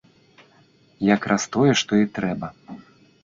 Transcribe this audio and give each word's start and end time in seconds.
Як 1.15 1.21
раз 1.31 1.43
тое, 1.55 1.71
што 1.81 1.91
і 2.05 2.09
трэба! 2.15 2.47